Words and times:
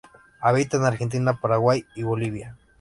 Habita 0.41 0.77
en 0.77 0.85
Argentina, 0.85 1.39
Paraguay 1.39 1.85
y 1.93 2.01
Bolivia. 2.01 2.57